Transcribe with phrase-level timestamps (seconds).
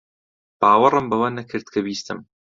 [0.59, 2.19] باوەڕم بەوە نەکرد کە بیستم.